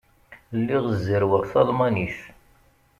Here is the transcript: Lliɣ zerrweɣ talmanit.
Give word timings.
Lliɣ 0.59 0.85
zerrweɣ 1.05 1.43
talmanit. 1.51 2.19